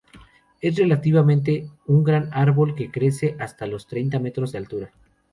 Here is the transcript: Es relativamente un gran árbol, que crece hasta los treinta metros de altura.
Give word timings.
Es 0.61 0.75
relativamente 0.77 1.69
un 1.85 2.03
gran 2.03 2.29
árbol, 2.31 2.73
que 2.73 2.89
crece 2.89 3.35
hasta 3.39 3.67
los 3.67 3.85
treinta 3.85 4.17
metros 4.17 4.51
de 4.51 4.57
altura. 4.57 4.91